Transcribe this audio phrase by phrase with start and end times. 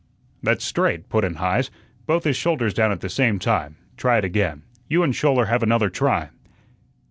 [0.41, 1.69] "That's straight," put in Heise,
[2.07, 3.75] "both his shoulders down at the same time.
[3.97, 4.63] Try it again.
[4.89, 6.29] You and Schouler have another try."